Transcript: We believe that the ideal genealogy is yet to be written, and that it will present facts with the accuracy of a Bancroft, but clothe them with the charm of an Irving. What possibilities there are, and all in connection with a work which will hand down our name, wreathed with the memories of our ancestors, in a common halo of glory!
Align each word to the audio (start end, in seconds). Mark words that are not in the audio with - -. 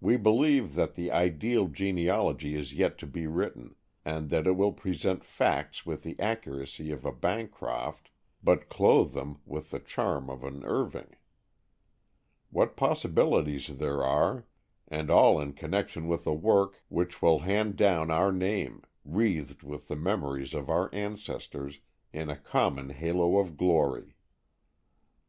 We 0.00 0.16
believe 0.16 0.74
that 0.74 0.96
the 0.96 1.12
ideal 1.12 1.68
genealogy 1.68 2.56
is 2.56 2.74
yet 2.74 2.98
to 2.98 3.06
be 3.06 3.28
written, 3.28 3.76
and 4.04 4.28
that 4.30 4.48
it 4.48 4.56
will 4.56 4.72
present 4.72 5.22
facts 5.22 5.86
with 5.86 6.02
the 6.02 6.18
accuracy 6.18 6.90
of 6.90 7.04
a 7.04 7.12
Bancroft, 7.12 8.10
but 8.42 8.68
clothe 8.68 9.12
them 9.12 9.38
with 9.46 9.70
the 9.70 9.78
charm 9.78 10.28
of 10.28 10.42
an 10.42 10.64
Irving. 10.64 11.14
What 12.50 12.74
possibilities 12.76 13.68
there 13.76 14.02
are, 14.02 14.46
and 14.88 15.12
all 15.12 15.40
in 15.40 15.52
connection 15.52 16.08
with 16.08 16.26
a 16.26 16.34
work 16.34 16.82
which 16.88 17.22
will 17.22 17.38
hand 17.38 17.76
down 17.76 18.10
our 18.10 18.32
name, 18.32 18.82
wreathed 19.04 19.62
with 19.62 19.86
the 19.86 19.94
memories 19.94 20.54
of 20.54 20.70
our 20.70 20.92
ancestors, 20.92 21.78
in 22.12 22.28
a 22.28 22.36
common 22.36 22.90
halo 22.90 23.38
of 23.38 23.56
glory! 23.56 24.16